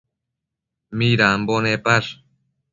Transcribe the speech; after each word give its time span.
Midambo 0.97 1.55
nepash? 1.63 2.11